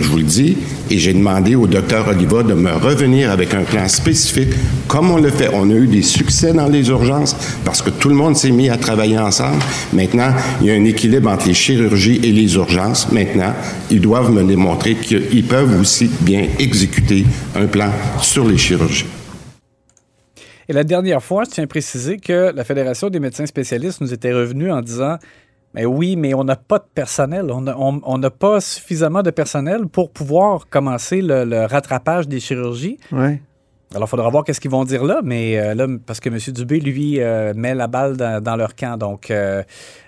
je 0.00 0.08
vous 0.08 0.18
le 0.18 0.24
dis, 0.24 0.56
et 0.90 0.98
j'ai 0.98 1.12
demandé 1.12 1.54
au 1.54 1.66
docteur 1.66 2.08
Oliva 2.08 2.42
de 2.42 2.54
me 2.54 2.72
revenir 2.72 3.30
avec 3.30 3.54
un 3.54 3.62
plan 3.62 3.86
spécifique, 3.88 4.50
comme 4.88 5.10
on 5.10 5.18
le 5.18 5.30
fait. 5.30 5.50
On 5.52 5.70
a 5.70 5.74
eu 5.74 5.86
des 5.86 6.02
succès 6.02 6.52
dans 6.52 6.66
les 6.66 6.88
urgences 6.88 7.36
parce 7.64 7.82
que 7.82 7.90
tout 7.90 8.08
le 8.08 8.14
monde 8.14 8.36
s'est 8.36 8.50
mis 8.50 8.68
à 8.68 8.76
travailler 8.76 9.18
ensemble. 9.18 9.62
Maintenant, 9.92 10.32
il 10.60 10.66
y 10.68 10.70
a 10.70 10.74
un 10.74 10.84
équilibre 10.84 11.30
entre 11.30 11.46
les 11.46 11.54
chirurgies 11.54 12.20
et 12.22 12.32
les 12.32 12.54
urgences. 12.54 13.10
Maintenant, 13.12 13.54
ils 13.90 14.00
doivent 14.00 14.32
me 14.32 14.42
démontrer 14.42 14.94
qu'ils 14.94 15.44
peuvent 15.44 15.78
aussi 15.80 16.10
bien 16.20 16.46
exécuter 16.58 17.24
un 17.56 17.66
plan 17.66 17.90
sur 18.22 18.46
les 18.48 18.56
chirurgies. 18.56 19.06
Et 20.68 20.72
la 20.72 20.84
dernière 20.84 21.22
fois, 21.22 21.42
je 21.44 21.50
tiens 21.50 21.64
à 21.64 21.66
préciser 21.66 22.18
que 22.18 22.52
la 22.54 22.62
Fédération 22.62 23.10
des 23.10 23.18
médecins 23.18 23.46
spécialistes 23.46 24.00
nous 24.00 24.14
était 24.14 24.32
revenue 24.32 24.70
en 24.70 24.80
disant 24.80 25.16
mais 25.74 25.84
oui, 25.84 26.16
mais 26.16 26.34
on 26.34 26.44
n'a 26.44 26.56
pas 26.56 26.78
de 26.78 26.84
personnel. 26.94 27.50
On 27.50 28.18
n'a 28.18 28.30
pas 28.30 28.60
suffisamment 28.60 29.22
de 29.22 29.30
personnel 29.30 29.86
pour 29.86 30.10
pouvoir 30.10 30.68
commencer 30.68 31.22
le, 31.22 31.66
rattrapage 31.66 32.26
des 32.26 32.40
chirurgies. 32.40 32.98
Ouais. 33.12 33.40
Alors, 33.94 34.06
il 34.06 34.10
faudra 34.10 34.28
voir 34.28 34.44
qu'est-ce 34.44 34.60
qu'ils 34.60 34.70
vont 34.70 34.84
dire 34.84 35.02
là, 35.02 35.20
mais 35.24 35.58
euh, 35.58 35.74
là, 35.74 35.86
parce 36.06 36.20
que 36.20 36.28
M. 36.28 36.38
Dubé, 36.54 36.78
lui, 36.78 37.20
euh, 37.20 37.52
met 37.56 37.74
la 37.74 37.88
balle 37.88 38.16
dans, 38.16 38.56
leur 38.56 38.76
camp. 38.76 38.96
Donc, 38.96 39.32
euh, 39.32 39.62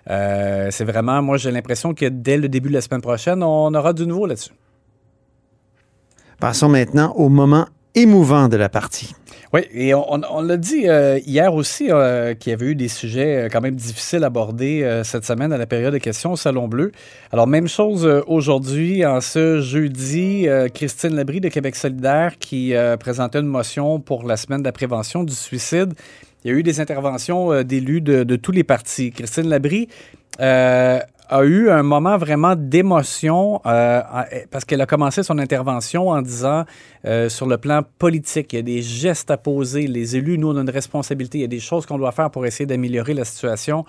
c'est 0.07 0.85
vraiment, 0.85 1.21
moi, 1.21 1.37
j'ai 1.37 1.50
l'impression 1.50 1.92
que 1.92 2.07
dès 2.07 2.37
le 2.37 2.49
début 2.49 2.69
de 2.69 2.75
la 2.75 2.81
semaine 2.81 3.00
prochaine, 3.00 3.42
on 3.42 3.75
aura 3.75 3.92
du 3.92 4.07
nouveau 4.07 4.26
là-dessus. 4.26 4.52
Passons 6.38 6.69
maintenant 6.69 7.12
au 7.16 7.28
moment 7.28 7.66
émouvant 7.95 8.49
de 8.49 8.57
la 8.57 8.69
partie. 8.69 9.14
Oui, 9.52 9.61
et 9.75 9.92
on, 9.92 10.40
l'a 10.40 10.56
dit 10.56 10.88
euh, 10.88 11.18
hier 11.26 11.52
aussi 11.52 11.90
euh, 11.90 12.32
qu'il 12.35 12.52
y 12.52 12.54
avait 12.54 12.68
eu 12.68 12.75
des 12.75 12.88
sujets 12.88 13.37
euh, 13.37 13.49
quand 13.52 13.61
même 13.61 13.75
difficiles 13.75 14.25
à 14.25 14.28
aborder 14.28 15.02
cette 15.04 15.26
semaine 15.26 15.52
à 15.52 15.59
la 15.59 15.66
période 15.66 15.92
de 15.92 15.99
questions 15.99 16.32
au 16.32 16.37
Salon 16.37 16.68
Bleu. 16.68 16.90
Alors, 17.32 17.47
même 17.47 17.68
chose 17.68 18.06
aujourd'hui, 18.26 19.04
en 19.04 19.21
ce 19.21 19.61
jeudi, 19.61 20.47
Christine 20.73 21.14
Labrie 21.14 21.42
de 21.42 21.49
Québec 21.49 21.76
solidaire 21.76 22.38
qui 22.38 22.73
présentait 22.99 23.40
une 23.40 23.47
motion 23.47 24.00
pour 24.00 24.26
la 24.26 24.38
semaine 24.38 24.61
de 24.61 24.64
la 24.64 24.73
prévention 24.73 25.23
du 25.23 25.35
suicide. 25.35 25.92
Il 26.44 26.50
y 26.50 26.54
a 26.54 26.56
eu 26.56 26.62
des 26.62 26.80
interventions 26.80 27.62
d'élus 27.62 28.00
de, 28.00 28.25
de, 28.25 28.37
tous 28.37 28.52
les 28.52 28.64
partis. 28.64 29.12
Christine 29.12 29.49
Labrie 29.49 29.88
a 31.29 31.45
eu 31.45 31.71
un 31.71 31.83
moment 31.83 32.19
vraiment 32.19 32.55
d'émotion 32.57 33.61
euh, 33.67 34.02
parce 34.50 34.64
qu'elle 34.64 34.81
a 34.81 34.87
commencé 34.87 35.23
son 35.23 35.38
intervention 35.38 36.09
en 36.09 36.23
disant 36.23 36.64
euh, 37.07 37.29
sur 37.29 37.47
le 37.47 37.59
plan 37.59 37.83
politique, 37.99 38.52
il 38.52 38.57
y 38.57 38.59
a 38.59 38.62
des 38.62 38.83
gestes 38.83 39.31
à 39.31 39.37
poser. 39.37 39.87
Les 39.87 40.17
élus, 40.17 40.38
nous, 40.38 40.50
on 40.50 40.57
a 40.57 40.61
une 40.61 40.71
responsabilité. 40.71 41.38
Il 41.38 41.41
y 41.43 41.45
a 41.45 41.49
des 41.49 41.61
choses 41.61 41.87
qu'on 41.87 41.99
doit 41.99 42.12
faire 42.12 42.31
pour 42.31 42.45
essayer 42.47 42.67
d'améliorer 42.67 43.14
la 43.14 43.25
situation. 43.25 43.85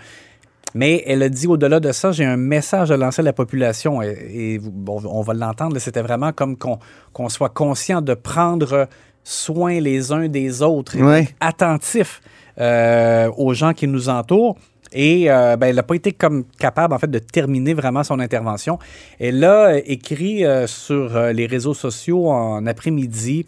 Mais 0.75 1.03
elle 1.05 1.21
a 1.21 1.29
dit 1.29 1.47
au-delà 1.47 1.79
de 1.79 1.91
ça, 1.91 2.11
j'ai 2.11 2.25
un 2.25 2.37
message 2.37 2.89
à 2.91 2.97
lancer 2.97 3.21
à 3.21 3.25
la 3.25 3.33
population 3.33 4.01
et, 4.01 4.59
on 4.87 5.21
va 5.21 5.33
l'entendre. 5.33 5.77
C'était 5.79 6.01
vraiment 6.01 6.31
comme 6.31 6.57
qu'on 6.57 7.29
soit 7.29 7.49
conscient 7.49 8.01
de 8.01 8.13
prendre 8.13 8.87
soin 9.23 9.79
les 9.79 10.11
uns 10.11 10.27
des 10.27 10.61
autres, 10.61 10.97
et 10.97 11.27
attentif 11.39 12.21
euh, 12.59 13.29
aux 13.37 13.53
gens 13.53 13.73
qui 13.73 13.87
nous 13.87 14.09
entourent. 14.09 14.57
Et 14.93 15.29
euh, 15.29 15.57
ben, 15.57 15.67
elle 15.67 15.75
n'a 15.75 15.83
pas 15.83 15.95
été 15.95 16.11
comme 16.11 16.45
capable, 16.59 16.93
en 16.93 16.99
fait, 16.99 17.09
de 17.09 17.19
terminer 17.19 17.73
vraiment 17.73 18.03
son 18.03 18.19
intervention. 18.19 18.79
Elle 19.19 19.43
a 19.43 19.77
écrit 19.77 20.45
euh, 20.45 20.67
sur 20.67 21.15
euh, 21.15 21.33
les 21.33 21.47
réseaux 21.47 21.73
sociaux 21.73 22.29
en 22.29 22.65
après-midi 22.65 23.45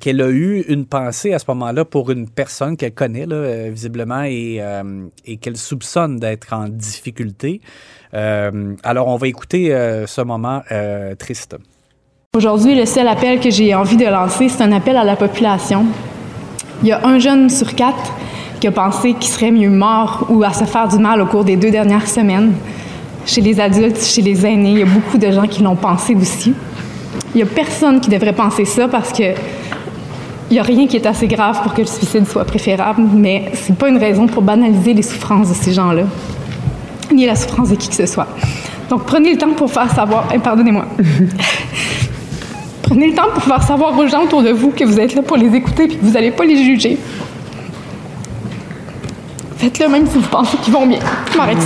qu'elle 0.00 0.22
a 0.22 0.30
eu 0.30 0.64
une 0.68 0.86
pensée 0.86 1.34
à 1.34 1.38
ce 1.38 1.44
moment-là 1.48 1.84
pour 1.84 2.10
une 2.10 2.30
personne 2.30 2.78
qu'elle 2.78 2.94
connaît, 2.94 3.26
visiblement, 3.68 4.22
et 4.22 4.58
qu'elle 5.38 5.58
soupçonne 5.58 6.16
d'être 6.16 6.54
en 6.54 6.70
difficulté. 6.70 7.60
alors, 8.14 9.08
on 9.08 9.16
va 9.16 9.28
écouter 9.28 9.68
ce 10.06 10.22
moment 10.22 10.62
triste. 11.18 11.58
Aujourd'hui, 12.34 12.74
le 12.74 12.86
seul 12.86 13.06
appel 13.06 13.38
que 13.38 13.50
j'ai 13.50 13.74
envie 13.74 13.98
de 13.98 14.06
lancer, 14.06 14.48
c'est 14.48 14.62
un 14.62 14.72
appel 14.72 14.96
à 14.96 15.04
la 15.04 15.14
population. 15.14 15.84
Il 16.80 16.88
y 16.88 16.92
a 16.92 17.06
un 17.06 17.18
jeune 17.18 17.50
sur 17.50 17.74
quatre 17.74 18.14
qui 18.60 18.66
a 18.66 18.72
pensé 18.72 19.14
qu'il 19.14 19.30
serait 19.30 19.50
mieux 19.50 19.70
mort 19.70 20.26
ou 20.28 20.42
à 20.42 20.52
se 20.52 20.64
faire 20.64 20.88
du 20.88 20.98
mal 20.98 21.20
au 21.20 21.26
cours 21.26 21.44
des 21.44 21.56
deux 21.56 21.70
dernières 21.70 22.08
semaines. 22.08 22.52
Chez 23.24 23.40
les 23.40 23.60
adultes, 23.60 24.02
chez 24.02 24.22
les 24.22 24.46
aînés, 24.46 24.70
il 24.70 24.78
y 24.78 24.82
a 24.82 24.86
beaucoup 24.86 25.18
de 25.18 25.30
gens 25.30 25.46
qui 25.46 25.62
l'ont 25.62 25.76
pensé 25.76 26.14
aussi. 26.14 26.54
Il 27.34 27.38
n'y 27.38 27.42
a 27.42 27.46
personne 27.46 28.00
qui 28.00 28.08
devrait 28.08 28.32
penser 28.32 28.64
ça 28.64 28.88
parce 28.88 29.12
que 29.12 29.34
il 30.48 30.54
n'y 30.54 30.60
a 30.60 30.62
rien 30.62 30.86
qui 30.86 30.96
est 30.96 31.06
assez 31.06 31.26
grave 31.26 31.60
pour 31.62 31.74
que 31.74 31.80
le 31.80 31.86
suicide 31.88 32.26
soit 32.26 32.44
préférable, 32.44 33.02
mais 33.12 33.50
ce 33.52 33.70
n'est 33.70 33.76
pas 33.76 33.88
une 33.88 33.98
raison 33.98 34.28
pour 34.28 34.42
banaliser 34.42 34.94
les 34.94 35.02
souffrances 35.02 35.48
de 35.48 35.54
ces 35.54 35.72
gens-là, 35.72 36.04
ni 37.12 37.26
la 37.26 37.34
souffrance 37.34 37.70
de 37.70 37.74
qui 37.74 37.88
que 37.88 37.96
ce 37.96 38.06
soit. 38.06 38.28
Donc 38.88 39.04
prenez 39.06 39.32
le 39.32 39.38
temps 39.38 39.52
pour 39.56 39.70
faire 39.70 39.90
savoir, 39.90 40.28
eh, 40.32 40.38
pardonnez-moi, 40.38 40.86
prenez 42.82 43.08
le 43.08 43.14
temps 43.14 43.28
pour 43.34 43.42
faire 43.42 43.62
savoir 43.64 43.98
aux 43.98 44.06
gens 44.06 44.22
autour 44.22 44.44
de 44.44 44.50
vous 44.50 44.70
que 44.70 44.84
vous 44.84 45.00
êtes 45.00 45.16
là 45.16 45.22
pour 45.22 45.36
les 45.36 45.52
écouter 45.52 45.84
et 45.84 45.88
que 45.88 45.96
vous 46.00 46.12
n'allez 46.12 46.30
pas 46.30 46.44
les 46.44 46.62
juger. 46.62 46.96
Faites-le 49.56 49.88
même 49.88 50.06
si 50.06 50.18
vous 50.18 50.28
pensez 50.28 50.56
qu'ils 50.58 50.72
vont 50.72 50.86
bien. 50.86 50.98
M'arrête. 51.36 51.56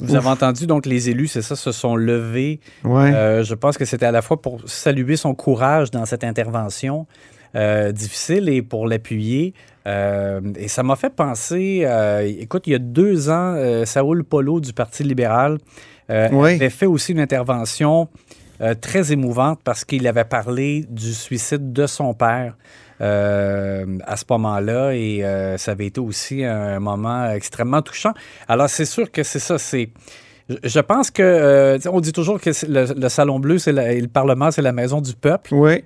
Vous 0.00 0.14
avez 0.14 0.28
entendu, 0.28 0.66
donc 0.66 0.84
les 0.84 1.08
élus, 1.10 1.28
c'est 1.28 1.42
ça, 1.42 1.56
se 1.56 1.72
sont 1.72 1.96
levés. 1.96 2.60
Ouais. 2.84 3.14
Euh, 3.14 3.44
je 3.44 3.54
pense 3.54 3.78
que 3.78 3.84
c'était 3.84 4.06
à 4.06 4.10
la 4.10 4.20
fois 4.20 4.42
pour 4.42 4.60
saluer 4.66 5.16
son 5.16 5.34
courage 5.34 5.90
dans 5.90 6.04
cette 6.06 6.24
intervention 6.24 7.06
euh, 7.54 7.92
difficile 7.92 8.48
et 8.48 8.62
pour 8.62 8.86
l'appuyer. 8.86 9.54
Euh, 9.86 10.40
et 10.56 10.68
ça 10.68 10.82
m'a 10.82 10.96
fait 10.96 11.10
penser, 11.10 11.86
écoute, 12.40 12.66
il 12.66 12.72
y 12.72 12.76
a 12.76 12.80
deux 12.80 13.30
ans, 13.30 13.56
Saoul 13.84 14.24
Polo 14.24 14.60
du 14.60 14.72
Parti 14.72 15.04
libéral 15.04 15.58
avait 16.08 16.70
fait 16.70 16.86
aussi 16.86 17.12
une 17.12 17.20
intervention 17.20 18.08
très 18.80 19.12
émouvante 19.12 19.60
parce 19.62 19.84
qu'il 19.84 20.06
avait 20.08 20.24
parlé 20.24 20.84
du 20.90 21.14
suicide 21.14 21.72
de 21.72 21.86
son 21.86 22.12
père. 22.12 22.56
Euh, 23.02 23.98
à 24.06 24.16
ce 24.16 24.24
moment-là 24.30 24.92
et 24.92 25.22
euh, 25.22 25.58
ça 25.58 25.72
avait 25.72 25.86
été 25.86 26.00
aussi 26.00 26.42
un 26.44 26.80
moment 26.80 27.30
extrêmement 27.30 27.82
touchant. 27.82 28.12
Alors 28.48 28.70
c'est 28.70 28.86
sûr 28.86 29.10
que 29.10 29.22
c'est 29.22 29.38
ça, 29.38 29.58
c'est 29.58 29.90
je 30.62 30.78
pense 30.78 31.10
que 31.10 31.22
euh, 31.22 31.78
on 31.92 32.00
dit 32.00 32.12
toujours 32.12 32.40
que 32.40 32.50
le, 32.68 33.08
Salon 33.08 33.40
Bleu, 33.40 33.58
c'est 33.58 33.72
le 33.72 34.06
Parlement, 34.06 34.50
c'est 34.52 34.62
la 34.62 34.72
maison 34.72 35.00
du 35.00 35.12
peuple. 35.12 35.52
Oui. 35.52 35.82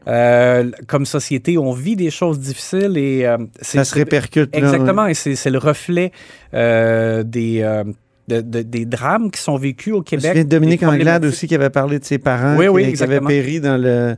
comme 0.87 1.07
société, 1.07 1.59
on 1.59 1.73
vit 1.73 1.97
des 1.97 2.11
choses 2.11 2.39
difficiles 2.39 2.97
et 2.97 3.27
ça 3.61 3.85
se 3.85 3.95
répercute. 3.95 4.55
Exactement, 4.55 5.07
et 5.07 5.15
c'est 5.15 5.51
le 5.51 5.59
reflet 5.59 6.13
des 6.53 7.85
des 8.33 8.85
drames 8.85 9.31
qui 9.31 9.41
sont 9.41 9.57
vécus 9.57 9.93
au 9.93 10.03
Québec. 10.03 10.33
Je 10.37 10.43
Dominique 10.43 10.83
Anglade 10.83 11.25
aussi 11.25 11.47
qui 11.47 11.55
avait 11.55 11.71
parlé 11.71 11.99
de 11.99 12.05
ses 12.05 12.19
parents 12.19 12.57
qui, 12.57 13.03
avaient 13.03 13.21
péri 13.21 13.61
dans 13.61 13.77
le, 13.77 14.17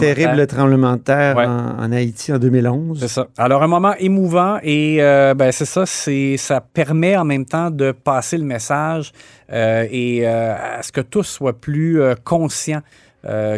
terrible 0.00 0.46
tremblement 0.46 0.94
de 0.94 1.00
terre 1.00 1.36
en, 1.36 1.92
Haïti 1.92 2.32
en 2.32 2.38
2011. 2.38 3.00
C'est 3.00 3.08
ça. 3.08 3.28
Alors, 3.36 3.62
un 3.62 3.68
moment 3.68 3.94
émouvant 3.98 4.58
et 4.62 4.98
euh, 5.00 5.34
ben, 5.34 5.52
c'est 5.52 5.64
ça, 5.64 5.84
ça 5.86 6.60
permet 6.60 7.16
en 7.16 7.24
même 7.24 7.44
temps 7.44 7.70
de 7.70 7.92
passer 7.92 8.36
le 8.38 8.44
message 8.44 9.12
euh, 9.52 9.86
et 9.90 10.26
euh, 10.26 10.54
à 10.78 10.82
ce 10.82 10.92
que 10.92 11.00
tous 11.00 11.24
soient 11.24 11.58
plus 11.58 12.00
conscients 12.24 12.82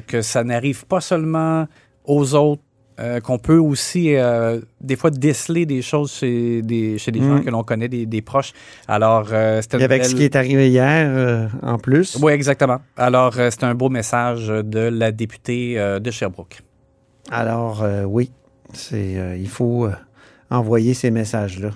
que 0.06 0.22
ça 0.22 0.42
n'arrive 0.42 0.84
pas 0.86 1.00
seulement 1.00 1.68
aux 2.04 2.34
autres, 2.34 2.62
euh, 3.00 3.20
qu'on 3.20 3.38
peut 3.38 3.56
aussi 3.56 4.14
euh, 4.14 4.60
des 4.82 4.94
fois 4.94 5.10
déceler 5.10 5.64
des 5.64 5.80
choses 5.80 6.12
chez 6.12 6.60
des, 6.60 6.98
chez 6.98 7.10
des 7.10 7.20
gens 7.20 7.36
mm. 7.36 7.44
que 7.44 7.50
l'on 7.50 7.62
connaît, 7.62 7.88
des, 7.88 8.22
proches. 8.22 8.52
Alors, 8.88 9.28
euh, 9.32 9.62
c'était 9.62 9.82
Avec 9.82 10.04
ce 10.04 10.14
qui 10.14 10.24
est 10.24 10.36
arrivé 10.36 10.68
hier 10.68 11.48
en 11.62 11.78
plus. 11.78 12.18
Oui, 12.20 12.32
exactement. 12.32 12.80
Alors, 12.98 13.34
c'est 13.34 13.64
un 13.64 13.74
beau 13.74 13.88
message 13.88 14.48
de 14.48 14.80
la 14.80 15.12
députée 15.12 15.76
de 15.76 16.10
Sherbrooke. 16.10 16.60
Alors, 17.30 17.84
oui, 18.06 18.30
c'est 18.74 19.38
il 19.38 19.48
faut 19.48 19.88
envoyer 20.50 20.92
ces 20.92 21.10
messages-là. 21.10 21.70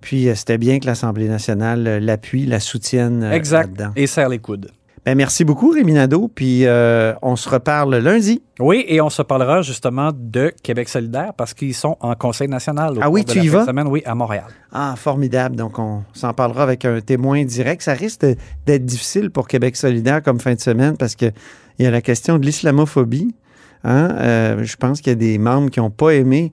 Puis, 0.00 0.28
c'était 0.34 0.58
bien 0.58 0.78
que 0.78 0.86
l'Assemblée 0.86 1.28
nationale 1.28 1.98
l'appuie, 2.04 2.44
la 2.44 2.60
soutienne. 2.60 3.22
Exact. 3.24 3.82
Et 3.96 4.06
serre 4.06 4.28
les 4.28 4.38
coudes. 4.38 4.70
Ben, 5.06 5.16
merci 5.16 5.44
beaucoup, 5.44 5.70
Rémi 5.70 5.92
Nadeau. 5.92 6.28
Puis 6.28 6.66
euh, 6.66 7.14
on 7.22 7.36
se 7.36 7.48
reparle 7.48 7.96
lundi. 7.96 8.42
Oui, 8.58 8.84
et 8.86 9.00
on 9.00 9.08
se 9.08 9.22
parlera 9.22 9.62
justement 9.62 10.10
de 10.14 10.52
Québec 10.62 10.88
solidaire 10.88 11.32
parce 11.36 11.54
qu'ils 11.54 11.74
sont 11.74 11.96
en 12.00 12.14
Conseil 12.14 12.48
national. 12.48 12.98
ah 13.00 13.08
oui, 13.08 13.24
tu 13.24 13.38
y 13.38 13.48
vas? 13.48 13.64
Semaine, 13.64 13.88
oui, 13.88 14.02
à 14.04 14.14
Montréal. 14.14 14.44
Ah, 14.72 14.94
formidable. 14.96 15.56
Donc, 15.56 15.78
on 15.78 16.02
s'en 16.12 16.34
parlera 16.34 16.62
avec 16.62 16.84
un 16.84 17.00
témoin 17.00 17.44
direct. 17.44 17.82
Ça 17.82 17.94
risque 17.94 18.26
d'être 18.66 18.84
difficile 18.84 19.30
pour 19.30 19.48
Québec 19.48 19.76
solidaire 19.76 20.22
comme 20.22 20.38
fin 20.38 20.54
de 20.54 20.60
semaine 20.60 20.96
parce 20.98 21.14
qu'il 21.14 21.32
y 21.78 21.86
a 21.86 21.90
la 21.90 22.02
question 22.02 22.38
de 22.38 22.44
l'islamophobie. 22.44 23.34
Hein? 23.84 24.10
Euh, 24.18 24.64
je 24.64 24.76
pense 24.76 25.00
qu'il 25.00 25.12
y 25.12 25.14
a 25.14 25.16
des 25.16 25.38
membres 25.38 25.70
qui 25.70 25.80
n'ont 25.80 25.90
pas 25.90 26.10
aimé 26.10 26.52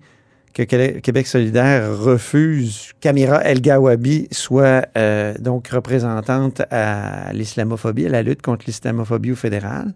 que 0.58 0.64
Qué- 0.64 1.02
Québec 1.02 1.28
solidaire 1.28 1.96
refuse 1.98 2.92
qu'Amira 3.00 3.44
El 3.44 3.62
Gawabi 3.62 4.28
soit 4.32 4.88
euh, 4.98 5.34
donc 5.40 5.68
représentante 5.68 6.62
à 6.72 7.32
l'islamophobie, 7.34 8.08
à 8.08 8.10
la 8.10 8.24
lutte 8.24 8.42
contre 8.42 8.66
l'islamophobie 8.68 9.32
au 9.34 9.36
fédéral. 9.36 9.94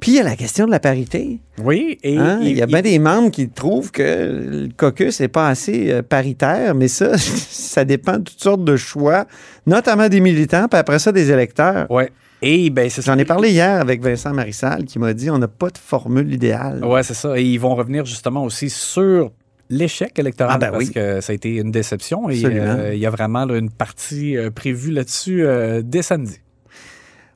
Puis 0.00 0.12
il 0.12 0.14
y 0.14 0.18
a 0.20 0.22
la 0.22 0.36
question 0.36 0.64
de 0.64 0.70
la 0.70 0.80
parité. 0.80 1.40
Oui, 1.62 1.98
et 2.02 2.16
Hein? 2.16 2.38
il- 2.40 2.48
Il 2.52 2.56
y 2.56 2.62
a 2.62 2.66
bien 2.66 2.80
des 2.80 2.98
membres 2.98 3.30
qui 3.30 3.50
trouvent 3.50 3.90
que 3.92 4.02
le 4.02 4.68
caucus 4.74 5.20
n'est 5.20 5.28
pas 5.28 5.48
assez 5.48 5.90
euh, 5.92 6.00
paritaire, 6.02 6.74
mais 6.74 6.88
ça, 6.88 7.18
ça 7.18 7.84
dépend 7.84 8.14
de 8.14 8.22
toutes 8.24 8.40
sortes 8.42 8.64
de 8.64 8.76
choix, 8.76 9.26
notamment 9.66 10.08
des 10.08 10.20
militants, 10.20 10.68
puis 10.68 10.78
après 10.78 10.98
ça, 10.98 11.12
des 11.12 11.30
électeurs. 11.30 11.90
Ouais. 11.90 12.10
Et 12.42 12.70
ben, 12.70 12.88
c'est 12.88 13.04
J'en 13.04 13.18
ai 13.18 13.26
parlé 13.26 13.50
hier 13.50 13.78
avec 13.78 14.02
Vincent 14.02 14.32
Marissal 14.32 14.84
qui 14.86 14.98
m'a 14.98 15.12
dit 15.12 15.28
on 15.28 15.36
n'a 15.36 15.48
pas 15.48 15.68
de 15.68 15.76
formule 15.76 16.32
idéale. 16.32 16.82
Ouais, 16.82 17.02
c'est 17.02 17.12
ça. 17.12 17.38
Et 17.38 17.42
ils 17.42 17.60
vont 17.60 17.74
revenir 17.74 18.06
justement 18.06 18.44
aussi 18.44 18.70
sur 18.70 19.30
l'échec 19.70 20.18
électoral 20.18 20.54
Ah, 20.56 20.58
ben 20.58 20.70
parce 20.72 20.84
oui. 20.84 20.90
que 20.92 21.20
ça 21.20 21.32
a 21.32 21.34
été 21.34 21.56
une 21.56 21.70
déception 21.70 22.28
et 22.28 22.44
euh, 22.44 22.92
il 22.92 23.00
y 23.00 23.06
a 23.06 23.10
vraiment 23.10 23.46
là, 23.46 23.56
une 23.56 23.70
partie 23.70 24.36
euh, 24.36 24.50
prévue 24.50 24.90
là-dessus 24.90 25.46
euh, 25.46 25.80
dès 25.82 26.02
samedi. 26.02 26.38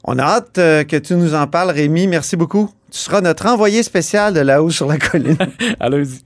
On 0.03 0.19
a 0.19 0.23
hâte 0.25 0.55
que 0.57 0.99
tu 0.99 1.15
nous 1.15 1.35
en 1.35 1.47
parles, 1.47 1.71
Rémi. 1.71 2.07
Merci 2.07 2.37
beaucoup. 2.37 2.71
Tu 2.91 2.99
seras 2.99 3.23
notre 3.23 3.47
envoyé 3.47 3.83
spécial 3.83 4.35
de 4.35 4.41
là-haut 4.41 4.69
sur 4.69 4.87
la 4.87 4.99
colline. 4.99 5.39
À 5.81 5.89
lundi. 5.89 6.23